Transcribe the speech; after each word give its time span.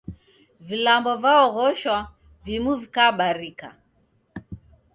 Vilambo 0.59 1.13
vaoghoshwa 1.23 2.11
vimu 2.45 2.75
vikabarika 2.75 3.75